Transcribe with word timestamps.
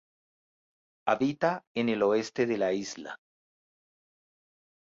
Habita 1.07 1.63
en 1.75 1.87
el 1.89 2.01
oeste 2.01 2.47
de 2.47 2.57
la 2.57 2.73
isla. 2.73 3.19